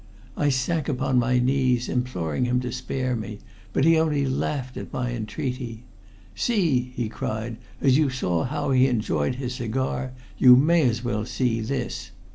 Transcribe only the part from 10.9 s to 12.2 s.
well see this!'